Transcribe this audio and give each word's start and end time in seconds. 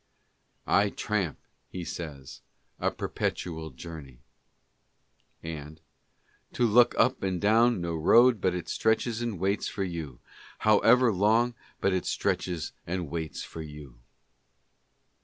"I 0.65 0.89
tramp," 0.89 1.37
he 1.69 1.85
says, 1.85 2.41
"a 2.79 2.89
perpetual 2.89 3.69
journey"— 3.69 4.23
And—" 5.59 5.79
To 6.53 6.65
look 6.65 6.95
up 6.97 7.21
and 7.21 7.39
down 7.39 7.81
no 7.81 7.93
road 7.95 8.41
but 8.41 8.55
it 8.55 8.67
stretches 8.67 9.21
and 9.21 9.37
waits 9.37 9.67
for 9.67 9.83
you, 9.83 10.19
however 10.61 11.13
long 11.13 11.53
but 11.81 11.93
it 11.93 12.07
stretches 12.07 12.71
and 12.87 13.11
waits 13.11 13.43
for 13.43 13.61
you. 13.61 13.99